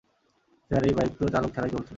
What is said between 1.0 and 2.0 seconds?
তো চালক ছাড়াই চলছে!